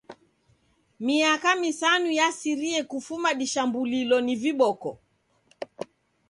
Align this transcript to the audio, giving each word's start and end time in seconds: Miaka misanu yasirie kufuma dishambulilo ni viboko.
Miaka 1.05 1.51
misanu 1.63 2.07
yasirie 2.19 2.79
kufuma 2.91 3.29
dishambulilo 3.39 4.17
ni 4.25 4.33
viboko. 4.41 4.89